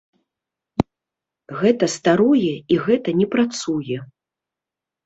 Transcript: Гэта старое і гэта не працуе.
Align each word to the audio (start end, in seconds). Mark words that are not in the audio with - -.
Гэта 1.59 1.85
старое 1.99 2.55
і 2.55 2.75
гэта 2.87 3.09
не 3.23 3.27
працуе. 3.39 3.97